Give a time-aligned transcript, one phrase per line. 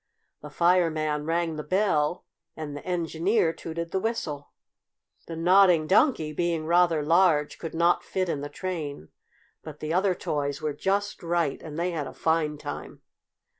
[0.41, 2.25] The Fireman rang the bell,
[2.57, 4.49] and the Engineer tooted the whistle.
[5.27, 9.09] The Nodding Donkey, being rather large, could not fit in the train,
[9.61, 13.03] but the other toys were just right, and they had a fine time.